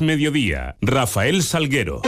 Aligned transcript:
Mediodía, 0.00 0.76
Rafael 0.80 1.42
Salguero. 1.42 2.02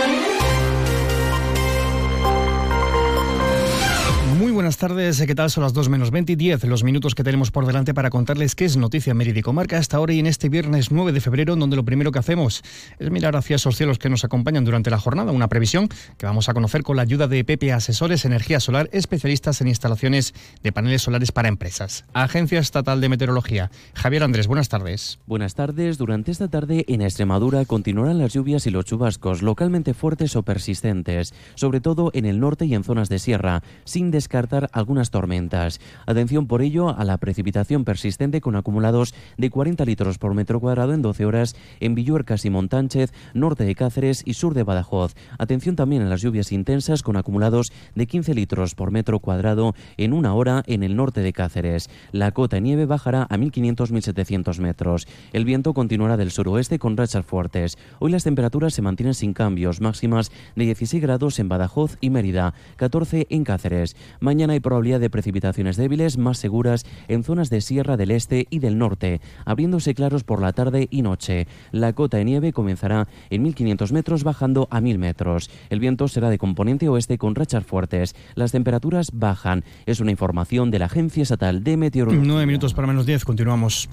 Buenas 4.66 4.79
tardes. 4.79 5.22
¿Qué 5.24 5.35
tal? 5.37 5.48
Son 5.48 5.62
las 5.62 5.74
2 5.74 5.88
menos 5.91 6.11
20 6.11 6.32
y 6.32 6.35
10, 6.35 6.64
los 6.64 6.82
minutos 6.82 7.14
que 7.14 7.22
tenemos 7.22 7.53
por 7.53 7.66
delante 7.66 7.95
para 7.95 8.11
contarles 8.11 8.57
qué 8.57 8.64
es 8.64 8.77
noticia 8.77 9.14
Mérida 9.14 9.39
y 9.39 9.43
Comarca 9.43 9.79
hasta 9.79 9.96
ahora 9.96 10.12
y 10.12 10.19
en 10.19 10.27
este 10.27 10.48
viernes 10.48 10.91
9 10.91 11.12
de 11.12 11.21
febrero, 11.21 11.54
donde 11.54 11.77
lo 11.77 11.85
primero 11.85 12.11
que 12.11 12.19
hacemos 12.19 12.64
es 12.98 13.11
mirar 13.12 13.37
hacia 13.37 13.55
esos 13.55 13.77
cielos 13.77 14.00
que 14.00 14.09
nos 14.09 14.25
acompañan 14.25 14.64
durante 14.64 14.91
la 14.91 14.98
jornada. 14.98 15.30
Una 15.30 15.46
previsión 15.46 15.89
que 16.18 16.27
vamos 16.27 16.48
a 16.48 16.55
conocer 16.55 16.82
con 16.82 16.96
la 16.96 17.02
ayuda 17.02 17.29
de 17.29 17.45
Pepe 17.45 17.73
Asesores 17.73 18.25
Energía 18.25 18.59
Solar, 18.59 18.89
especialistas 18.91 19.61
en 19.61 19.68
instalaciones 19.68 20.34
de 20.64 20.73
paneles 20.73 21.03
solares 21.03 21.30
para 21.30 21.46
empresas. 21.46 22.05
Agencia 22.12 22.59
Estatal 22.59 23.01
de 23.01 23.09
Meteorología. 23.09 23.71
Javier 23.95 24.25
Andrés, 24.25 24.48
buenas 24.48 24.69
tardes. 24.69 25.21
Buenas 25.27 25.55
tardes. 25.55 25.96
Durante 25.96 26.33
esta 26.33 26.48
tarde 26.48 26.85
en 26.89 27.03
Extremadura 27.03 27.64
continuarán 27.67 28.19
las 28.19 28.33
lluvias 28.33 28.67
y 28.67 28.71
los 28.71 28.85
chubascos 28.85 29.43
localmente 29.43 29.94
fuertes 29.94 30.35
o 30.35 30.43
persistentes, 30.43 31.35
sobre 31.54 31.80
todo 31.80 32.10
en 32.14 32.26
el 32.26 32.40
norte 32.40 32.66
y 32.66 32.74
en 32.74 32.82
zonas 32.82 33.08
de 33.08 33.20
sierra, 33.20 33.62
sin 33.84 34.10
descartar 34.10 34.55
algunas 34.73 35.10
tormentas. 35.10 35.80
Atención 36.06 36.46
por 36.46 36.62
ello 36.62 36.88
a 36.88 37.05
la 37.05 37.19
precipitación 37.19 37.84
persistente 37.84 38.41
con 38.41 38.56
acumulados 38.56 39.15
de 39.37 39.51
40 39.51 39.84
litros 39.84 40.19
por 40.19 40.34
metro 40.34 40.60
cuadrado 40.60 40.95
en 40.95 41.02
12 41.02 41.24
horas 41.24 41.56
en 41.80 41.95
Villuercas 41.95 42.45
y 42.45 42.51
Montánchez, 42.51 43.12
norte 43.34 43.65
de 43.65 43.74
Cáceres 43.74 44.23
y 44.24 44.34
sur 44.34 44.55
de 44.55 44.62
Badajoz. 44.62 45.15
Atención 45.38 45.77
también 45.77 46.02
a 46.02 46.09
las 46.09 46.23
lluvias 46.23 46.52
intensas 46.52 47.02
con 47.02 47.16
acumulados 47.16 47.73
de 47.95 48.06
15 48.06 48.34
litros 48.34 48.74
por 48.74 48.91
metro 48.91 49.20
cuadrado 49.20 49.74
en 49.96 50.12
una 50.12 50.34
hora 50.34 50.62
en 50.66 50.82
el 50.82 50.96
norte 50.96 51.20
de 51.20 51.32
Cáceres. 51.32 51.91
La 52.12 52.32
cota 52.32 52.57
de 52.57 52.62
nieve 52.62 52.87
bajará 52.87 53.23
a 53.23 53.37
1.500-1.700 53.37 54.59
metros. 54.60 55.07
El 55.32 55.45
viento 55.45 55.74
continuará 55.74 56.16
del 56.16 56.30
suroeste 56.30 56.79
con 56.79 56.96
rachas 56.96 57.24
fuertes. 57.24 57.79
Hoy 57.98 58.10
las 58.10 58.24
temperaturas 58.24 58.74
se 58.74 58.82
mantienen 58.82 59.15
sin 59.15 59.32
cambios, 59.32 59.80
máximas 59.80 60.30
de 60.54 60.65
16 60.65 61.02
grados 61.02 61.38
en 61.38 61.48
Badajoz 61.48 61.96
y 62.01 62.10
Mérida, 62.10 62.54
14 62.76 63.26
en 63.30 63.45
Cáceres. 63.45 63.96
Mañana 64.20 64.45
hay 64.50 64.61
probabilidad 64.61 65.00
de 65.00 65.11
precipitaciones 65.11 65.77
débiles 65.77 66.19
más 66.19 66.39
seguras 66.39 66.84
en 67.08 67.25
zonas 67.25 67.50
de 67.50 67.61
Sierra 67.61 67.97
del 67.97 68.11
Este 68.11 68.47
y 68.50 68.58
del 68.58 68.78
Norte, 68.78 69.20
abriéndose 69.44 69.94
claros 69.94 70.25
por 70.25 70.41
la 70.41 70.52
tarde 70.52 70.89
y 70.91 71.02
noche. 71.02 71.47
La 71.72 71.92
cota 71.92 72.16
de 72.16 72.25
nieve 72.25 72.52
comenzará 72.52 73.08
en 73.30 73.44
1.500 73.44 73.92
metros 73.92 74.24
bajando 74.24 74.69
a 74.70 74.80
1.000 74.80 74.98
metros. 74.98 75.50
El 75.70 75.80
viento 75.80 76.08
será 76.08 76.30
de 76.30 76.39
componente 76.39 76.89
oeste 76.89 77.19
con 77.19 77.34
rachas 77.34 77.64
fuertes. 77.64 78.14
Las 78.34 78.52
temperaturas 78.52 79.11
bajan. 79.12 79.64
Es 79.86 80.00
una 80.00 80.11
información 80.11 80.70
de 80.70 80.78
la 80.78 80.86
Agencia 80.86 81.22
Estatal 81.22 81.64
de 81.64 81.77
Meteorología. 81.77 82.27
Nueve 82.27 82.47
minutos 82.47 82.74
para 82.74 82.86
menos 82.86 83.06
10. 83.06 83.24
Continuamos. 83.24 83.89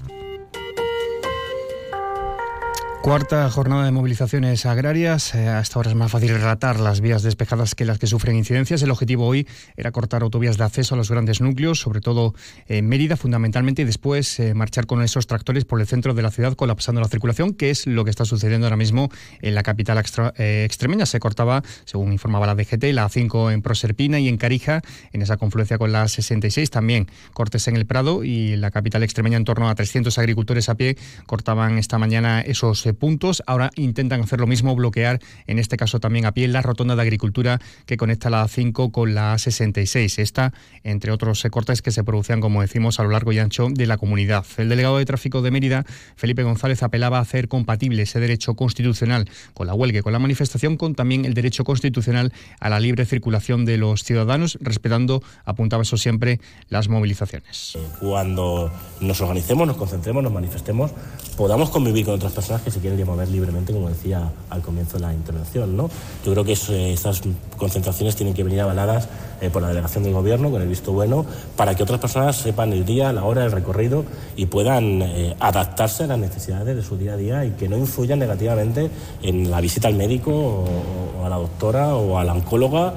Cuarta 3.04 3.50
jornada 3.50 3.84
de 3.84 3.90
movilizaciones 3.90 4.64
agrarias. 4.64 5.34
Eh, 5.34 5.46
hasta 5.46 5.78
ahora 5.78 5.90
es 5.90 5.94
más 5.94 6.10
fácil 6.10 6.30
relatar 6.30 6.80
las 6.80 7.02
vías 7.02 7.22
despejadas 7.22 7.74
que 7.74 7.84
las 7.84 7.98
que 7.98 8.06
sufren 8.06 8.34
incidencias. 8.34 8.80
El 8.80 8.90
objetivo 8.90 9.26
hoy 9.26 9.46
era 9.76 9.92
cortar 9.92 10.22
autovías 10.22 10.56
de 10.56 10.64
acceso 10.64 10.94
a 10.94 10.96
los 10.96 11.10
grandes 11.10 11.42
núcleos, 11.42 11.78
sobre 11.78 12.00
todo 12.00 12.32
en 12.66 12.88
Mérida 12.88 13.18
fundamentalmente, 13.18 13.82
y 13.82 13.84
después 13.84 14.40
eh, 14.40 14.54
marchar 14.54 14.86
con 14.86 15.02
esos 15.02 15.26
tractores 15.26 15.66
por 15.66 15.82
el 15.82 15.86
centro 15.86 16.14
de 16.14 16.22
la 16.22 16.30
ciudad 16.30 16.54
colapsando 16.54 17.02
la 17.02 17.08
circulación, 17.08 17.52
que 17.52 17.68
es 17.68 17.86
lo 17.86 18.04
que 18.04 18.10
está 18.10 18.24
sucediendo 18.24 18.68
ahora 18.68 18.78
mismo 18.78 19.10
en 19.42 19.54
la 19.54 19.62
capital 19.62 20.02
eh, 20.38 20.62
extremeña. 20.64 21.04
Se 21.04 21.20
cortaba, 21.20 21.62
según 21.84 22.10
informaba 22.10 22.46
la 22.46 22.54
DGT, 22.54 22.84
la 22.94 23.06
A5 23.06 23.52
en 23.52 23.60
Proserpina 23.60 24.18
y 24.18 24.30
en 24.30 24.38
Carija, 24.38 24.80
en 25.12 25.20
esa 25.20 25.36
confluencia 25.36 25.76
con 25.76 25.92
la 25.92 26.08
66. 26.08 26.70
También 26.70 27.08
cortes 27.34 27.68
en 27.68 27.76
el 27.76 27.84
Prado 27.84 28.24
y 28.24 28.56
la 28.56 28.70
capital 28.70 29.02
extremeña 29.02 29.36
en 29.36 29.44
torno 29.44 29.68
a 29.68 29.74
300 29.74 30.16
agricultores 30.16 30.70
a 30.70 30.76
pie 30.76 30.96
cortaban 31.26 31.76
esta 31.76 31.98
mañana 31.98 32.40
esos 32.40 32.93
puntos. 32.94 33.42
Ahora 33.46 33.70
intentan 33.76 34.20
hacer 34.20 34.40
lo 34.40 34.46
mismo, 34.46 34.74
bloquear, 34.74 35.20
en 35.46 35.58
este 35.58 35.76
caso 35.76 36.00
también 36.00 36.26
a 36.26 36.32
pie, 36.32 36.48
la 36.48 36.62
rotonda 36.62 36.96
de 36.96 37.02
agricultura 37.02 37.60
que 37.86 37.96
conecta 37.96 38.30
la 38.30 38.44
A5 38.44 38.90
con 38.90 39.14
la 39.14 39.34
A66. 39.34 40.18
Esta, 40.18 40.52
entre 40.82 41.12
otros 41.12 41.44
cortes 41.50 41.82
que 41.82 41.90
se 41.90 42.04
producían, 42.04 42.40
como 42.40 42.62
decimos, 42.62 43.00
a 43.00 43.04
lo 43.04 43.10
largo 43.10 43.32
y 43.32 43.38
ancho 43.38 43.68
de 43.70 43.86
la 43.86 43.96
comunidad. 43.96 44.44
El 44.56 44.68
delegado 44.68 44.98
de 44.98 45.04
tráfico 45.04 45.42
de 45.42 45.50
Mérida, 45.50 45.84
Felipe 46.16 46.42
González, 46.42 46.82
apelaba 46.82 47.18
a 47.18 47.22
hacer 47.22 47.48
compatible 47.48 48.02
ese 48.02 48.20
derecho 48.20 48.54
constitucional 48.54 49.28
con 49.52 49.66
la 49.66 49.74
huelga 49.74 49.98
y 49.98 50.02
con 50.02 50.12
la 50.12 50.18
manifestación, 50.18 50.76
con 50.76 50.94
también 50.94 51.24
el 51.24 51.34
derecho 51.34 51.64
constitucional 51.64 52.32
a 52.60 52.68
la 52.68 52.80
libre 52.80 53.04
circulación 53.04 53.64
de 53.64 53.78
los 53.78 54.04
ciudadanos, 54.04 54.58
respetando, 54.60 55.22
apuntaba 55.44 55.82
eso 55.82 55.96
siempre, 55.96 56.40
las 56.68 56.88
movilizaciones. 56.88 57.78
Cuando 58.00 58.72
nos 59.00 59.20
organicemos, 59.20 59.66
nos 59.66 59.76
concentremos, 59.76 60.22
nos 60.22 60.32
manifestemos, 60.32 60.92
podamos 61.36 61.70
convivir 61.70 62.04
con 62.04 62.14
otras 62.14 62.32
personas 62.32 62.62
que 62.62 62.70
se 62.70 62.80
quieren 62.84 63.06
mover 63.06 63.28
libremente, 63.28 63.72
como 63.72 63.88
decía 63.88 64.30
al 64.50 64.60
comienzo 64.60 64.98
de 64.98 65.04
la 65.04 65.14
intervención. 65.14 65.74
¿no? 65.74 65.88
Yo 66.24 66.32
creo 66.32 66.44
que 66.44 66.52
esas 66.92 67.22
concentraciones 67.56 68.14
tienen 68.14 68.34
que 68.34 68.44
venir 68.44 68.60
avaladas 68.60 69.08
eh, 69.40 69.50
por 69.50 69.62
la 69.62 69.68
delegación 69.68 70.04
del 70.04 70.12
Gobierno, 70.12 70.50
con 70.50 70.60
el 70.60 70.68
visto 70.68 70.92
bueno, 70.92 71.24
para 71.56 71.74
que 71.74 71.82
otras 71.82 71.98
personas 71.98 72.36
sepan 72.36 72.72
el 72.72 72.84
día, 72.84 73.12
la 73.12 73.24
hora, 73.24 73.44
el 73.44 73.52
recorrido 73.52 74.04
y 74.36 74.46
puedan 74.46 75.02
eh, 75.02 75.34
adaptarse 75.40 76.04
a 76.04 76.06
las 76.08 76.18
necesidades 76.18 76.76
de 76.76 76.82
su 76.82 76.96
día 76.96 77.14
a 77.14 77.16
día 77.16 77.44
y 77.44 77.52
que 77.52 77.68
no 77.68 77.78
influyan 77.78 78.18
negativamente 78.18 78.90
en 79.22 79.50
la 79.50 79.60
visita 79.60 79.88
al 79.88 79.94
médico 79.94 80.30
o, 80.32 81.24
a 81.24 81.28
la 81.28 81.36
doctora 81.36 81.94
o 81.94 82.18
a 82.18 82.24
la 82.24 82.34
oncóloga. 82.34 82.94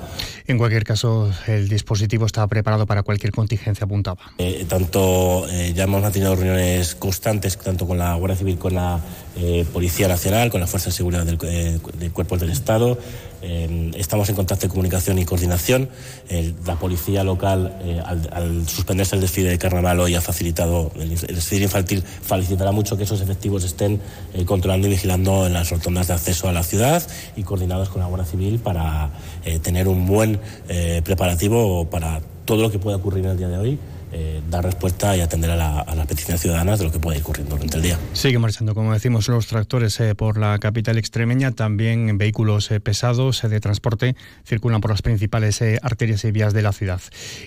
En 0.47 0.57
cualquier 0.57 0.83
caso, 0.85 1.29
el 1.47 1.67
dispositivo 1.67 2.25
está 2.25 2.45
preparado 2.47 2.85
para 2.85 3.03
cualquier 3.03 3.31
contingencia 3.33 3.83
apuntaba. 3.83 4.21
Eh, 4.37 4.65
tanto 4.69 5.45
ya 5.47 5.83
hemos 5.83 6.01
mantenido 6.01 6.35
reuniones 6.35 6.95
constantes, 6.95 7.57
tanto 7.57 7.85
con 7.85 7.97
la 7.97 8.15
Guardia 8.15 8.37
Civil, 8.37 8.57
con 8.57 8.75
la 8.75 8.99
Policía 9.71 10.07
Nacional, 10.07 10.49
con 10.49 10.61
la 10.61 10.67
Fuerza 10.67 10.87
de 10.87 10.93
Seguridad 10.93 11.25
del, 11.25 11.37
del 11.37 12.11
Cuerpo 12.11 12.37
del 12.37 12.49
Estado, 12.49 12.97
eh, 13.41 13.91
estamos 13.95 14.27
en 14.29 14.35
contacto 14.35 14.63
de 14.63 14.69
comunicación 14.69 15.19
y 15.19 15.25
coordinación. 15.25 15.89
la 16.65 16.75
policía 16.75 17.23
local, 17.23 17.77
eh, 17.81 18.01
al, 18.03 18.67
suspenderse 18.67 19.15
el 19.15 19.21
desfile 19.21 19.49
de 19.49 19.57
carnaval 19.57 19.99
hoy, 19.99 20.15
ha 20.15 20.21
facilitado, 20.21 20.91
el, 20.95 21.09
desfile 21.09 21.65
infantil 21.65 22.03
facilitará 22.03 22.71
mucho 22.71 22.97
que 22.97 23.03
esos 23.03 23.21
efectivos 23.21 23.63
estén 23.63 24.01
eh, 24.33 24.45
controlando 24.45 24.87
y 24.87 24.91
vigilando 24.91 25.45
en 25.45 25.53
las 25.53 25.69
rotondas 25.69 26.07
de 26.07 26.13
acceso 26.13 26.49
a 26.49 26.51
la 26.51 26.63
ciudad 26.63 27.03
y 27.35 27.43
coordinados 27.43 27.89
con 27.89 28.01
la 28.01 28.07
Guardia 28.07 28.29
Civil 28.29 28.59
para 28.59 29.11
tener 29.61 29.87
un 29.87 30.05
buen 30.05 30.39
preparativo 31.03 31.89
para 31.89 32.21
todo 32.45 32.61
lo 32.61 32.71
que 32.71 32.79
pueda 32.79 32.97
ocurrir 32.97 33.25
en 33.25 33.31
el 33.31 33.37
día 33.37 33.47
de 33.47 33.57
hoy 33.57 33.79
eh, 34.11 34.41
dar 34.49 34.63
respuesta 34.63 35.17
y 35.17 35.21
atender 35.21 35.51
a, 35.51 35.57
las 35.57 36.07
peticiones 36.07 36.41
ciudadanas 36.41 36.79
de 36.79 36.85
lo 36.85 36.91
que 36.91 36.99
puede 36.99 37.17
ir 37.17 37.23
ocurriendo 37.23 37.55
durante 37.55 37.77
el 37.77 37.83
día. 37.83 37.99
Sigue 38.13 38.39
marchando, 38.39 38.73
como 38.73 38.93
decimos, 38.93 39.27
los 39.27 39.47
tractores 39.47 39.99
eh, 39.99 40.15
por 40.15 40.37
la 40.37 40.57
capital 40.59 40.97
extremeña, 40.97 41.51
también 41.51 42.17
vehículos 42.17 42.71
eh, 42.71 42.79
pesados 42.79 43.41
de 43.41 43.59
transporte 43.59 44.15
circulan 44.45 44.81
por 44.81 44.91
las 44.91 45.01
principales 45.01 45.61
arterias 45.81 46.23
y 46.23 46.31
vías 46.31 46.53
de 46.53 46.61
la 46.61 46.71
ciudad. 46.71 47.01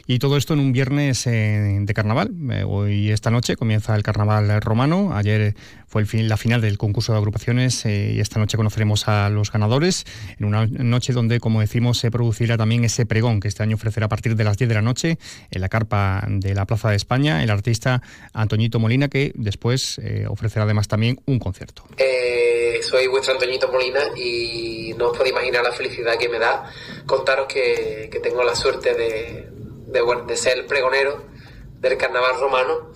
Y 0.07 0.19
todo 0.19 0.37
esto 0.37 0.55
en 0.55 0.61
un 0.61 0.73
viernes 0.73 1.25
de 1.25 1.93
carnaval. 1.95 2.33
hoy, 2.67 3.11
esta 3.11 3.31
noche, 3.31 3.57
comienza 3.57 3.95
el 3.95 4.03
carnaval 4.03 4.61
romano. 4.61 5.15
Ayer 5.15 5.55
fue 5.91 6.03
el 6.03 6.07
fin, 6.07 6.29
la 6.29 6.37
final 6.37 6.61
del 6.61 6.79
concurso 6.79 7.11
de 7.13 7.19
agrupaciones 7.19 7.85
y 7.85 8.21
esta 8.21 8.39
noche 8.39 8.57
conoceremos 8.57 9.09
a 9.09 9.29
los 9.29 9.51
ganadores 9.51 10.05
en 10.39 10.47
una 10.47 10.65
noche 10.67 11.13
donde, 11.13 11.41
como 11.41 11.61
decimos, 11.61 11.99
se 11.99 12.13
producirá 12.13 12.57
también 12.57 12.85
ese 12.85 13.07
pregón 13.07 13.41
que 13.41 13.49
este 13.49 13.65
año 13.65 13.75
ofrecerá 13.75 14.07
a 14.07 14.09
partir 14.09 14.37
de 14.37 14.45
las 14.45 14.57
10 14.57 14.69
de 14.69 14.75
la 14.77 14.83
noche 14.83 15.19
en 15.51 15.61
la 15.61 15.69
carpa 15.69 16.25
de 16.29 16.55
la 16.55 16.65
Plaza 16.65 16.91
de 16.91 16.97
España, 16.97 17.43
el 17.43 17.51
artista 17.51 18.03
Antoñito 18.33 18.79
Molina, 18.79 19.09
que 19.09 19.33
después 19.35 19.99
eh, 19.99 20.27
ofrecerá 20.29 20.65
además 20.65 20.87
también 20.87 21.21
un 21.27 21.41
concierto. 21.41 21.83
Eh, 21.97 22.79
soy 22.83 23.09
vuestro 23.09 23.35
Antoñito 23.35 23.73
Molina 23.73 24.01
y 24.17 24.95
no 24.97 25.09
os 25.09 25.17
podéis 25.19 25.33
imaginar 25.33 25.65
la 25.65 25.73
felicidad 25.73 26.17
que 26.17 26.29
me 26.29 26.39
da 26.39 26.71
contaros 27.05 27.49
que, 27.49 28.09
tengo 28.23 28.45
la 28.45 28.55
suerte 28.55 28.95
de, 28.95 29.49
de, 29.89 30.37
ser 30.37 30.59
el 30.59 30.67
pregonero 30.67 31.25
del 31.81 31.97
carnaval 31.97 32.39
romano 32.39 32.93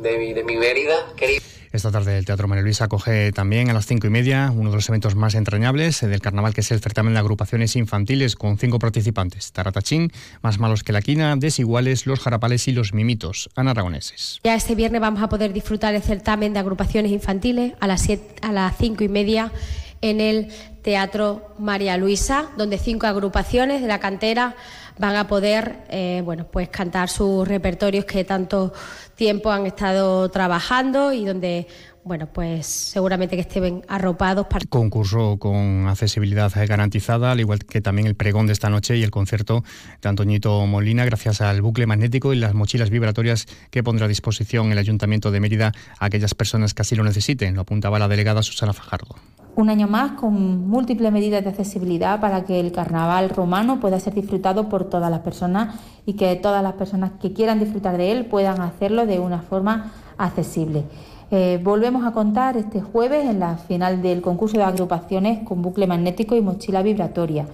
de, 0.00 0.18
mi, 0.18 0.32
de 0.32 0.44
mi 0.44 0.56
Mérida 0.56 0.94
querida. 1.16 1.40
Esta 1.72 1.92
tarde 1.92 2.18
el 2.18 2.24
Teatro 2.24 2.48
María 2.48 2.64
Luisa 2.64 2.86
acoge 2.86 3.30
también 3.30 3.70
a 3.70 3.72
las 3.72 3.86
cinco 3.86 4.08
y 4.08 4.10
media 4.10 4.52
uno 4.52 4.70
de 4.70 4.76
los 4.76 4.88
eventos 4.88 5.14
más 5.14 5.36
entrañables 5.36 6.00
del 6.00 6.20
carnaval, 6.20 6.52
que 6.52 6.62
es 6.62 6.72
el 6.72 6.80
certamen 6.80 7.12
de 7.12 7.20
agrupaciones 7.20 7.76
infantiles 7.76 8.34
con 8.34 8.58
cinco 8.58 8.80
participantes: 8.80 9.52
Taratachín, 9.52 10.10
Más 10.42 10.58
Malos 10.58 10.82
que 10.82 10.92
la 10.92 11.00
Quina, 11.00 11.36
Desiguales, 11.36 12.06
Los 12.06 12.18
Jarapales 12.18 12.66
y 12.66 12.72
Los 12.72 12.92
Mimitos, 12.92 13.50
anaраgoneses. 13.54 14.40
Ya 14.42 14.56
este 14.56 14.74
viernes 14.74 15.00
vamos 15.00 15.22
a 15.22 15.28
poder 15.28 15.52
disfrutar 15.52 15.94
el 15.94 16.02
certamen 16.02 16.52
de 16.54 16.58
agrupaciones 16.58 17.12
infantiles 17.12 17.74
a 17.78 17.86
las, 17.86 18.02
siete, 18.02 18.34
a 18.42 18.50
las 18.50 18.76
cinco 18.76 19.04
y 19.04 19.08
media 19.08 19.52
en 20.00 20.20
el 20.20 20.48
Teatro 20.82 21.54
María 21.58 21.96
Luisa, 21.98 22.50
donde 22.56 22.78
cinco 22.78 23.06
agrupaciones 23.06 23.80
de 23.80 23.86
la 23.86 24.00
cantera 24.00 24.56
van 25.00 25.16
a 25.16 25.26
poder 25.26 25.84
eh, 25.88 26.20
bueno, 26.24 26.46
pues 26.46 26.68
cantar 26.68 27.08
sus 27.08 27.48
repertorios 27.48 28.04
que 28.04 28.22
tanto 28.22 28.72
tiempo 29.14 29.50
han 29.50 29.66
estado 29.66 30.30
trabajando 30.30 31.12
y 31.12 31.24
donde 31.24 31.66
bueno, 32.02 32.26
pues 32.32 32.66
seguramente 32.66 33.36
que 33.36 33.42
estén 33.42 33.82
arropados. 33.88 34.46
Para... 34.46 34.64
Concurso 34.66 35.38
con 35.38 35.86
accesibilidad 35.86 36.50
garantizada, 36.66 37.30
al 37.32 37.40
igual 37.40 37.60
que 37.60 37.80
también 37.80 38.06
el 38.06 38.14
pregón 38.14 38.46
de 38.46 38.52
esta 38.52 38.70
noche 38.70 38.96
y 38.96 39.02
el 39.02 39.10
concierto 39.10 39.64
de 40.00 40.08
Antoñito 40.08 40.66
Molina, 40.66 41.04
gracias 41.04 41.40
al 41.40 41.60
bucle 41.60 41.86
magnético 41.86 42.32
y 42.32 42.36
las 42.36 42.54
mochilas 42.54 42.90
vibratorias 42.90 43.46
que 43.70 43.82
pondrá 43.82 44.06
a 44.06 44.08
disposición 44.08 44.72
el 44.72 44.78
Ayuntamiento 44.78 45.30
de 45.30 45.40
Mérida 45.40 45.72
a 45.98 46.06
aquellas 46.06 46.34
personas 46.34 46.72
que 46.72 46.82
así 46.82 46.94
lo 46.94 47.04
necesiten, 47.04 47.54
lo 47.54 47.62
apuntaba 47.62 47.98
la 47.98 48.08
delegada 48.08 48.42
Susana 48.42 48.72
Fajardo. 48.72 49.16
Un 49.56 49.68
año 49.68 49.88
más 49.88 50.12
con 50.12 50.68
múltiples 50.68 51.12
medidas 51.12 51.42
de 51.42 51.50
accesibilidad 51.50 52.20
para 52.20 52.44
que 52.44 52.60
el 52.60 52.72
carnaval 52.72 53.30
romano 53.30 53.80
pueda 53.80 53.98
ser 53.98 54.14
disfrutado 54.14 54.68
por 54.68 54.84
todas 54.84 55.10
las 55.10 55.20
personas 55.20 55.74
y 56.06 56.14
que 56.14 56.36
todas 56.36 56.62
las 56.62 56.74
personas 56.74 57.12
que 57.20 57.32
quieran 57.32 57.58
disfrutar 57.58 57.96
de 57.96 58.12
él 58.12 58.26
puedan 58.26 58.60
hacerlo 58.60 59.06
de 59.06 59.18
una 59.18 59.42
forma 59.42 59.92
accesible. 60.18 60.84
Eh, 61.32 61.60
volvemos 61.62 62.06
a 62.06 62.12
contar 62.12 62.56
este 62.56 62.80
jueves 62.80 63.24
en 63.24 63.40
la 63.40 63.56
final 63.56 64.02
del 64.02 64.20
concurso 64.20 64.56
de 64.56 64.64
agrupaciones 64.64 65.46
con 65.46 65.62
bucle 65.62 65.86
magnético 65.86 66.36
y 66.36 66.40
mochila 66.40 66.82
vibratoria. 66.82 67.46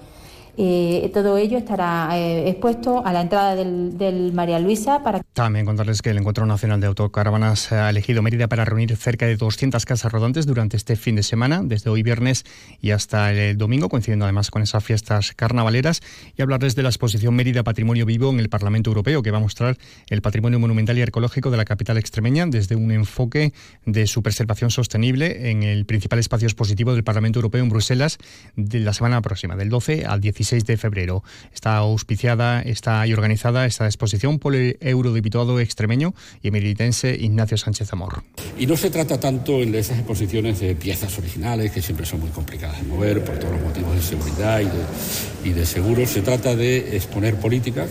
Eh, 0.58 1.10
todo 1.12 1.36
ello 1.36 1.58
estará 1.58 2.08
eh, 2.18 2.48
expuesto 2.48 3.04
a 3.04 3.12
la 3.12 3.20
entrada 3.20 3.54
del, 3.54 4.32
María 4.32 4.58
Luisa 4.58 5.02
para... 5.02 5.22
También 5.34 5.66
contarles 5.66 6.00
que 6.00 6.10
el 6.10 6.18
Encuentro 6.18 6.46
Nacional 6.46 6.80
de 6.80 6.86
Autocaravanas 6.86 7.72
ha 7.72 7.90
elegido 7.90 8.22
Mérida 8.22 8.48
para 8.48 8.64
reunir 8.64 8.96
cerca 8.96 9.26
de 9.26 9.36
200 9.36 9.84
casas 9.84 10.10
rodantes 10.10 10.46
durante 10.46 10.76
este 10.76 10.96
fin 10.96 11.16
de 11.16 11.22
semana, 11.22 11.60
desde 11.62 11.90
hoy 11.90 12.02
viernes 12.02 12.44
y 12.80 12.92
hasta 12.92 13.32
el 13.32 13.58
domingo, 13.58 13.90
coincidiendo 13.90 14.24
además 14.24 14.50
con 14.50 14.62
esas 14.62 14.82
fiestas 14.82 15.32
carnavaleras, 15.32 16.00
y 16.36 16.42
hablarles 16.42 16.74
de 16.74 16.82
la 16.82 16.88
exposición 16.88 17.34
Mérida 17.34 17.62
Patrimonio 17.62 18.06
Vivo 18.06 18.30
en 18.30 18.40
el 18.40 18.48
Parlamento 18.48 18.90
Europeo, 18.90 19.22
que 19.22 19.30
va 19.30 19.38
a 19.38 19.42
mostrar 19.42 19.76
el 20.08 20.22
patrimonio 20.22 20.58
monumental 20.58 20.96
y 20.96 21.02
arqueológico 21.02 21.50
de 21.50 21.58
la 21.58 21.64
capital 21.66 21.98
extremeña 21.98 22.46
desde 22.46 22.76
un 22.76 22.90
enfoque 22.92 23.52
de 23.84 24.06
su 24.06 24.22
preservación 24.22 24.70
sostenible 24.70 25.50
en 25.50 25.62
el 25.62 25.84
principal 25.84 26.18
espacio 26.18 26.46
expositivo 26.46 26.94
del 26.94 27.04
Parlamento 27.04 27.38
Europeo 27.38 27.62
en 27.62 27.68
Bruselas 27.68 28.18
de 28.56 28.80
la 28.80 28.94
semana 28.94 29.20
próxima, 29.20 29.56
del 29.56 29.68
12 29.68 30.06
al 30.06 30.20
16 30.46 30.56
6 30.56 30.64
de 30.64 30.76
febrero. 30.76 31.24
Está 31.52 31.76
auspiciada, 31.76 32.62
está 32.62 33.06
y 33.06 33.12
organizada 33.12 33.66
esta 33.66 33.86
exposición 33.86 34.38
por 34.38 34.54
el 34.54 34.78
eurodiputado 34.80 35.58
extremeño 35.60 36.14
y 36.42 36.48
emeritense 36.48 37.16
Ignacio 37.18 37.56
Sánchez 37.56 37.92
Amor. 37.92 38.22
Y 38.58 38.66
no 38.66 38.76
se 38.76 38.90
trata 38.90 39.18
tanto 39.18 39.60
en 39.60 39.74
esas 39.74 39.98
exposiciones 39.98 40.60
de 40.60 40.74
piezas 40.74 41.18
originales, 41.18 41.72
que 41.72 41.82
siempre 41.82 42.06
son 42.06 42.20
muy 42.20 42.30
complicadas 42.30 42.80
de 42.80 42.86
mover 42.86 43.24
por 43.24 43.38
todos 43.38 43.52
los 43.52 43.62
motivos 43.62 43.94
de 43.96 44.02
seguridad 44.02 44.60
y 44.60 44.64
de, 44.64 45.50
y 45.50 45.52
de 45.52 45.66
seguro. 45.66 46.06
Se 46.06 46.22
trata 46.22 46.54
de 46.54 46.96
exponer 46.96 47.34
políticas 47.36 47.88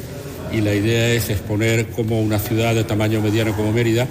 y 0.51 0.61
la 0.61 0.73
idea 0.73 1.13
es 1.13 1.29
exponer 1.29 1.87
cómo 1.87 2.21
una 2.21 2.39
ciudad 2.39 2.75
de 2.75 2.83
tamaño 2.83 3.21
mediano 3.21 3.55
como 3.55 3.71
Mérida 3.71 4.07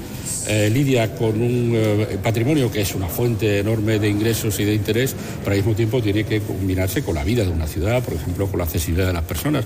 eh, 0.46 0.68
lidia 0.68 1.14
con 1.14 1.40
un 1.40 1.72
eh, 1.74 2.18
patrimonio 2.22 2.70
que 2.70 2.82
es 2.82 2.94
una 2.94 3.08
fuente 3.08 3.60
enorme 3.60 3.98
de 3.98 4.08
ingresos 4.08 4.60
y 4.60 4.64
de 4.64 4.74
interés, 4.74 5.16
pero 5.40 5.52
al 5.52 5.56
mismo 5.56 5.74
tiempo 5.74 6.02
tiene 6.02 6.24
que 6.24 6.40
combinarse 6.40 7.02
con 7.02 7.14
la 7.14 7.24
vida 7.24 7.44
de 7.44 7.50
una 7.50 7.66
ciudad, 7.66 8.02
por 8.02 8.14
ejemplo, 8.14 8.46
con 8.46 8.58
la 8.58 8.64
accesibilidad 8.64 9.06
de 9.06 9.14
las 9.14 9.24
personas. 9.24 9.64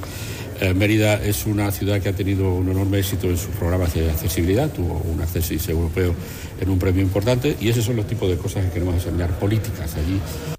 Eh, 0.61 0.75
Mérida 0.75 1.23
es 1.23 1.47
una 1.47 1.73
ciudad 1.73 2.01
que 2.01 2.11
ha 2.11 2.13
tenido 2.13 2.55
un 2.55 2.69
enorme 2.69 2.99
éxito 2.99 3.29
en 3.29 3.37
sus 3.37 3.55
programas 3.57 3.95
de 3.95 4.09
accesibilidad, 4.09 4.71
tuvo 4.71 5.03
un 5.13 5.21
acceso 5.21 5.71
europeo 5.71 6.15
en 6.61 6.71
un 6.71 6.79
premio 6.79 7.03
importante 7.03 7.57
y 7.61 7.69
esos 7.69 7.85
son 7.85 7.97
los 7.97 8.07
tipos 8.07 8.29
de 8.29 8.37
cosas 8.37 8.65
que 8.65 8.71
queremos 8.71 8.95
enseñar 8.95 9.31
políticas 9.39 9.97
allí. 9.97 10.58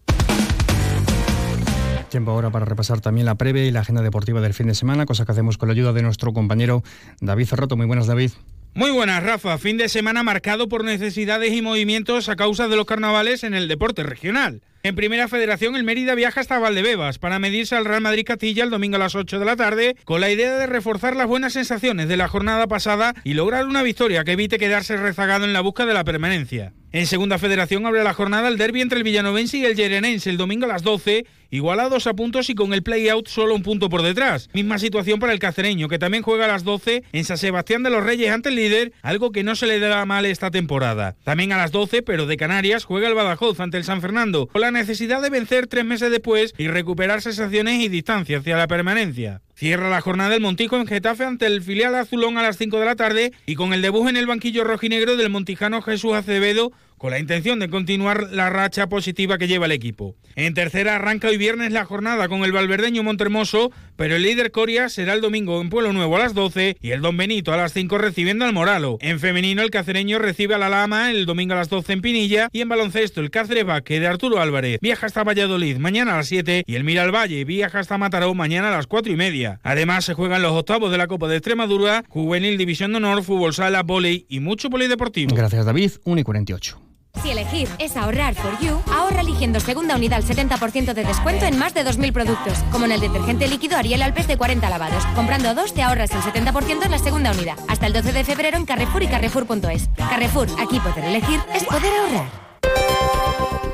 Tiempo 2.09 2.31
ahora 2.31 2.50
para 2.50 2.65
repasar 2.65 3.01
también 3.01 3.25
la 3.25 3.35
previa 3.35 3.65
y 3.65 3.71
la 3.71 3.81
agenda 3.81 4.01
deportiva 4.01 4.41
del 4.41 4.53
fin 4.53 4.67
de 4.67 4.75
semana, 4.75 5.06
cosa 5.06 5.25
que 5.25 5.31
hacemos 5.31 5.57
con 5.57 5.69
la 5.69 5.73
ayuda 5.73 5.94
de 5.94 6.01
nuestro 6.01 6.33
compañero 6.33 6.83
David 7.21 7.45
Ferroto. 7.45 7.77
Muy 7.77 7.85
buenas, 7.85 8.07
David. 8.07 8.31
Muy 8.73 8.91
buenas, 8.91 9.23
Rafa. 9.23 9.57
Fin 9.57 9.77
de 9.77 9.89
semana 9.89 10.23
marcado 10.23 10.69
por 10.69 10.83
necesidades 10.83 11.53
y 11.53 11.61
movimientos 11.61 12.29
a 12.29 12.35
causa 12.35 12.67
de 12.67 12.75
los 12.75 12.85
carnavales 12.85 13.44
en 13.44 13.53
el 13.53 13.67
deporte 13.67 14.03
regional. 14.03 14.61
En 14.81 14.95
Primera 14.95 15.27
Federación, 15.27 15.75
el 15.75 15.83
Mérida 15.83 16.15
viaja 16.15 16.39
hasta 16.39 16.57
Valdebebas 16.57 17.19
para 17.19 17.38
medirse 17.38 17.75
al 17.75 17.83
Real 17.83 18.00
Madrid 18.00 18.23
Castilla 18.25 18.63
el 18.63 18.69
domingo 18.69 18.95
a 18.95 19.00
las 19.00 19.13
8 19.15 19.38
de 19.38 19.45
la 19.45 19.57
tarde, 19.57 19.97
con 20.06 20.21
la 20.21 20.31
idea 20.31 20.57
de 20.57 20.67
reforzar 20.67 21.17
las 21.17 21.27
buenas 21.27 21.53
sensaciones 21.53 22.07
de 22.07 22.15
la 22.15 22.29
jornada 22.29 22.67
pasada 22.67 23.13
y 23.25 23.33
lograr 23.33 23.65
una 23.65 23.83
victoria 23.83 24.23
que 24.23 24.31
evite 24.31 24.57
quedarse 24.57 24.95
rezagado 24.95 25.44
en 25.44 25.51
la 25.51 25.61
busca 25.61 25.85
de 25.85 25.94
la 25.94 26.06
permanencia. 26.06 26.71
En 26.91 27.07
Segunda 27.07 27.38
Federación 27.38 27.85
abre 27.85 28.03
la 28.03 28.13
jornada 28.13 28.47
el 28.47 28.57
derby 28.57 28.81
entre 28.81 29.00
el 29.00 29.03
Villanovense 29.03 29.57
y 29.57 29.65
el 29.65 29.75
Yerenense 29.75 30.29
el 30.29 30.38
domingo 30.38 30.65
a 30.65 30.69
las 30.69 30.83
12, 30.83 31.25
igualados 31.51 32.07
a 32.07 32.13
puntos 32.13 32.50
y 32.50 32.56
con 32.56 32.74
el 32.74 32.84
play-out 32.84 33.28
solo 33.28 33.56
un 33.56 33.63
punto 33.63 33.90
por 33.90 34.01
detrás. 34.01 34.50
Misma 34.54 34.80
situación 34.80 35.19
para 35.19 35.34
el 35.34 35.40
cacereño, 35.40 35.88
que 35.88 36.00
también 36.00 36.24
juega 36.24 36.46
a 36.46 36.50
las 36.50 36.63
12 36.63 37.04
en 37.12 37.25
San 37.25 37.38
Sebastián 37.38 37.84
de 37.84 37.90
los 37.90 38.04
Reyes 38.04 38.31
ante 38.31 38.50
el 38.50 38.56
líder, 38.56 38.94
algo 39.01 39.31
que 39.31 39.44
no 39.44 39.56
se 39.56 39.68
le 39.68 39.80
da 39.80 40.06
mal 40.06 40.25
esta 40.25 40.51
temporada. 40.51 41.16
También 41.24 41.51
a 41.51 41.57
las 41.57 41.72
12, 41.72 42.01
pero 42.01 42.25
de 42.25 42.38
Canarias, 42.38 42.86
juega 42.86 43.07
el 43.07 43.16
Badajoz 43.16 43.60
ante 43.60 43.78
el 43.78 43.84
San 43.84 44.01
Fernando, 44.01 44.48
con 44.48 44.62
la 44.62 44.72
necesidad 44.72 45.22
de 45.22 45.30
vencer 45.30 45.68
tres 45.68 45.86
meses 45.86 46.12
después 46.12 46.54
y 46.57 46.68
recuperar 46.68 47.22
sensaciones 47.22 47.81
y 47.81 47.90
distancia 47.90 48.40
hacia 48.40 48.57
la 48.57 48.68
permanencia. 48.68 49.42
Cierra 49.60 49.90
la 49.90 50.00
jornada 50.00 50.36
el 50.36 50.42
Montijo 50.42 50.78
en 50.78 50.88
Getafe 50.88 51.25
ante 51.25 51.45
el 51.45 51.62
filial 51.62 51.94
azulón 51.95 52.38
a 52.38 52.44
las 52.44 52.57
5 52.57 52.80
de 52.80 52.86
la 52.86 52.95
tarde 52.95 53.34
y 53.45 53.56
con 53.56 53.74
el 53.74 53.81
debut 53.81 54.07
en 54.07 54.16
el 54.16 54.25
banquillo 54.25 54.63
rojinegro 54.63 55.18
del 55.18 55.30
montijano 55.30 55.81
Jesús 55.81 56.13
Acevedo 56.13 56.72
con 57.00 57.12
la 57.12 57.19
intención 57.19 57.60
de 57.60 57.69
continuar 57.69 58.28
la 58.31 58.51
racha 58.51 58.88
positiva 58.88 59.40
que 59.40 59.48
lleva 59.48 59.66
el 59.66 59.72
equipo. 59.72 60.16
En 60.36 60.54
tercera 60.54 60.98
arranca 60.98 61.30
hoy 61.30 61.38
viernes 61.38 61.72
la 61.72 61.86
jornada 61.86 62.28
con 62.28 62.44
el 62.44 62.51
valverdeño 62.51 63.01
Montermoso, 63.01 63.72
pero 63.96 64.18
el 64.18 64.22
líder 64.22 64.51
Coria 64.51 64.90
será 64.90 65.13
el 65.13 65.22
domingo 65.22 65.62
en 65.62 65.69
Pueblo 65.69 65.94
Nuevo 65.94 66.18
a 66.18 66.19
las 66.19 66.34
12 66.34 66.78
y 66.81 66.92
el 66.92 67.01
Don 67.01 67.18
Benito 67.18 67.54
a 67.54 67.57
las 67.57 67.74
5 67.74 67.98
recibiendo 67.98 68.46
al 68.46 68.54
Moralo. 68.54 68.98
En 69.01 69.19
femenino 69.19 69.62
el 69.62 69.72
cacereño 69.72 70.19
recibe 70.19 70.56
a 70.56 70.57
la 70.57 70.69
Lama 70.69 71.12
el 71.12 71.25
domingo 71.25 71.54
a 71.54 71.57
las 71.57 71.69
12 71.69 71.94
en 71.94 72.01
Pinilla 72.01 72.50
y 72.51 72.62
en 72.62 72.69
baloncesto 72.69 73.22
el 73.22 73.31
Cáceres 73.31 73.66
Baque 73.66 74.00
de 74.00 74.07
Arturo 74.07 74.40
Álvarez 74.40 74.80
viaja 74.81 75.07
hasta 75.07 75.24
Valladolid 75.24 75.78
mañana 75.78 76.13
a 76.13 76.18
las 76.18 76.28
7 76.28 76.63
y 76.68 76.75
el 76.75 76.84
Miralvalle 76.84 77.45
viaja 77.45 77.80
hasta 77.80 77.98
Mataró 77.98 78.34
mañana 78.34 78.69
a 78.69 78.78
las 78.78 78.88
4 78.88 79.12
y 79.12 79.16
media. 79.16 79.60
Además 79.63 80.06
se 80.06 80.13
juegan 80.13 80.42
los 80.42 80.52
octavos 80.52 80.92
de 80.92 80.98
la 80.98 81.07
Copa 81.07 81.28
de 81.28 81.38
Extremadura, 81.38 82.04
Juvenil 82.10 82.57
División 82.57 82.92
de 82.92 82.98
Honor, 82.98 83.24
Fútbol 83.24 83.54
Sala, 83.54 83.84
Voley 83.84 84.25
y 84.30 84.42
mucho 84.42 84.69
polideportivo. 84.69 85.36
Gracias 85.36 85.66
David, 85.66 85.92
1 86.04 86.22
y 86.22 86.24
48. 86.24 86.88
Si 87.21 87.31
elegir 87.31 87.68
es 87.80 87.98
ahorrar 87.98 88.33
for 88.36 88.57
you, 88.60 88.81
ahorra 88.94 89.21
eligiendo 89.21 89.60
segunda 89.60 89.95
unidad 89.95 90.19
al 90.19 90.24
70% 90.24 90.94
de 90.94 91.04
descuento 91.04 91.45
en 91.45 91.57
más 91.57 91.74
de 91.74 91.86
2.000 91.86 92.13
productos, 92.13 92.57
como 92.71 92.86
en 92.86 92.94
el 92.94 93.01
detergente 93.01 93.48
líquido 93.48 93.77
Ariel 93.77 94.01
Alpes 94.01 94.27
de 94.27 94.38
40 94.38 94.69
lavados. 94.69 95.06
Comprando 95.16 95.54
dos 95.54 95.74
te 95.74 95.81
ahorras 95.81 96.12
el 96.12 96.21
70% 96.21 96.86
en 96.86 96.92
la 96.92 97.00
segunda 97.00 97.31
unidad. 97.31 97.57
Hasta 97.68 97.88
el 97.88 97.94
12 97.94 98.13
de 98.13 98.24
febrero 98.24 98.57
en 98.57 98.66
Carrefour 98.66 99.04
y 99.04 99.07
Carrefour.es. 99.07 99.89
Carrefour, 99.98 100.48
aquí 100.60 100.80
poder 100.80 101.06
elegir 101.06 101.39
es 101.54 101.63
poder 101.66 101.92
ahorrar. 101.94 102.50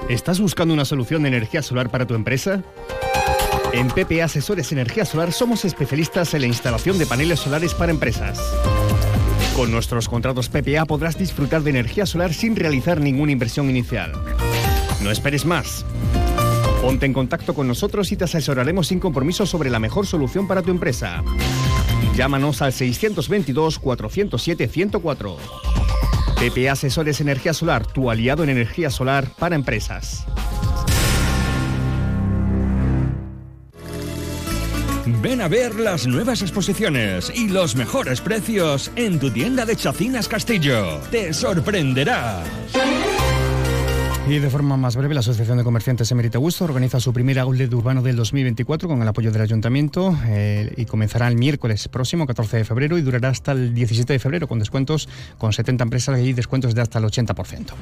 ¿Estás 0.09 0.39
buscando 0.39 0.73
una 0.73 0.85
solución 0.85 1.23
de 1.23 1.29
energía 1.29 1.61
solar 1.61 1.89
para 1.89 2.05
tu 2.05 2.15
empresa? 2.15 2.63
En 3.73 3.89
PPA 3.89 4.25
Asesores 4.25 4.71
Energía 4.71 5.05
Solar 5.05 5.33
somos 5.33 5.65
especialistas 5.65 6.33
en 6.33 6.41
la 6.41 6.47
instalación 6.47 6.97
de 6.97 7.05
paneles 7.05 7.39
solares 7.39 7.73
para 7.73 7.91
empresas. 7.91 8.39
Con 9.55 9.71
nuestros 9.71 10.09
contratos 10.09 10.49
PPA 10.49 10.85
podrás 10.85 11.17
disfrutar 11.17 11.63
de 11.63 11.69
energía 11.69 12.05
solar 12.05 12.33
sin 12.33 12.57
realizar 12.57 12.99
ninguna 12.99 13.31
inversión 13.31 13.69
inicial. 13.69 14.11
No 15.01 15.11
esperes 15.11 15.45
más. 15.45 15.85
Ponte 16.81 17.05
en 17.05 17.13
contacto 17.13 17.53
con 17.53 17.65
nosotros 17.65 18.11
y 18.11 18.17
te 18.17 18.25
asesoraremos 18.25 18.87
sin 18.87 18.99
compromiso 18.99 19.45
sobre 19.45 19.69
la 19.69 19.79
mejor 19.79 20.07
solución 20.07 20.45
para 20.45 20.61
tu 20.61 20.71
empresa. 20.71 21.23
Llámanos 22.17 22.61
al 22.61 22.73
622-407-104. 22.73 25.37
PPA 26.35 26.73
Asesores 26.73 27.21
Energía 27.21 27.53
Solar, 27.53 27.87
tu 27.87 28.11
aliado 28.11 28.43
en 28.43 28.49
energía 28.49 28.89
solar 28.89 29.25
para 29.39 29.55
empresas. 29.55 30.25
Ven 35.21 35.41
a 35.41 35.47
ver 35.47 35.75
las 35.75 36.07
nuevas 36.07 36.41
exposiciones 36.41 37.31
y 37.33 37.47
los 37.47 37.75
mejores 37.75 38.21
precios 38.21 38.91
en 38.95 39.19
tu 39.19 39.29
tienda 39.29 39.65
de 39.65 39.75
Chacinas 39.75 40.27
Castillo. 40.27 40.99
Te 41.11 41.31
sorprenderás. 41.31 42.43
Y 44.27 44.39
de 44.39 44.49
forma 44.49 44.75
más 44.75 44.95
breve, 44.95 45.13
la 45.13 45.19
Asociación 45.19 45.59
de 45.59 45.63
Comerciantes 45.63 46.11
Emerita 46.11 46.39
Gusto 46.39 46.63
organiza 46.63 46.99
su 46.99 47.13
primer 47.13 47.37
outlet 47.37 47.71
urbano 47.71 48.01
del 48.01 48.15
2024 48.15 48.89
con 48.89 48.99
el 48.99 49.07
apoyo 49.07 49.31
del 49.31 49.43
Ayuntamiento 49.43 50.17
eh, 50.25 50.73
y 50.77 50.85
comenzará 50.85 51.27
el 51.27 51.35
miércoles 51.35 51.87
próximo, 51.87 52.25
14 52.25 52.57
de 52.57 52.65
febrero, 52.65 52.97
y 52.97 53.03
durará 53.03 53.29
hasta 53.29 53.51
el 53.51 53.75
17 53.75 54.13
de 54.13 54.17
febrero 54.17 54.47
con 54.47 54.57
descuentos 54.57 55.07
con 55.37 55.53
70 55.53 55.83
empresas 55.83 56.19
y 56.19 56.33
descuentos 56.33 56.73
de 56.73 56.81
hasta 56.81 56.97
el 56.97 57.05
80%. 57.05 57.73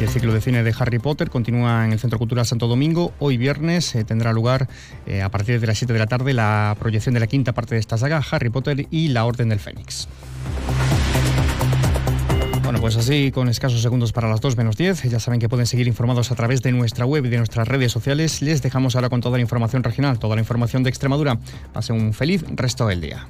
El 0.00 0.08
ciclo 0.08 0.32
de 0.32 0.40
cine 0.40 0.62
de 0.62 0.72
Harry 0.78 1.00
Potter 1.00 1.28
continúa 1.28 1.84
en 1.84 1.92
el 1.92 1.98
Centro 1.98 2.20
Cultural 2.20 2.46
Santo 2.46 2.68
Domingo. 2.68 3.12
Hoy 3.18 3.36
viernes 3.36 3.96
eh, 3.96 4.04
tendrá 4.04 4.32
lugar 4.32 4.68
eh, 5.06 5.22
a 5.22 5.28
partir 5.28 5.60
de 5.60 5.66
las 5.66 5.76
7 5.76 5.92
de 5.92 5.98
la 5.98 6.06
tarde 6.06 6.32
la 6.32 6.76
proyección 6.78 7.14
de 7.14 7.20
la 7.20 7.26
quinta 7.26 7.52
parte 7.52 7.74
de 7.74 7.80
esta 7.80 7.98
saga, 7.98 8.22
Harry 8.30 8.48
Potter 8.48 8.86
y 8.92 9.08
la 9.08 9.24
Orden 9.24 9.48
del 9.48 9.58
Fénix. 9.58 10.06
Bueno, 12.62 12.80
pues 12.80 12.96
así, 12.96 13.32
con 13.32 13.48
escasos 13.48 13.82
segundos 13.82 14.12
para 14.12 14.28
las 14.28 14.40
2 14.40 14.56
menos 14.56 14.76
10, 14.76 15.02
ya 15.04 15.18
saben 15.18 15.40
que 15.40 15.48
pueden 15.48 15.66
seguir 15.66 15.88
informados 15.88 16.30
a 16.30 16.36
través 16.36 16.62
de 16.62 16.70
nuestra 16.70 17.04
web 17.04 17.26
y 17.26 17.28
de 17.30 17.38
nuestras 17.38 17.66
redes 17.66 17.90
sociales. 17.90 18.40
Les 18.40 18.62
dejamos 18.62 18.94
ahora 18.94 19.08
con 19.08 19.20
toda 19.20 19.36
la 19.36 19.42
información 19.42 19.82
regional, 19.82 20.20
toda 20.20 20.36
la 20.36 20.42
información 20.42 20.84
de 20.84 20.90
Extremadura. 20.90 21.38
Pasen 21.72 21.96
un 21.96 22.12
feliz 22.12 22.44
resto 22.54 22.86
del 22.86 23.00
día. 23.00 23.26